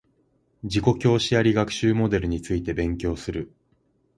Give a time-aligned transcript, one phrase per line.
[0.63, 3.53] 自己教師あり学習モデルについて勉強する